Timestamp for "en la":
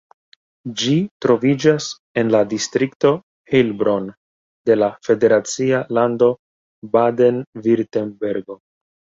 2.21-2.41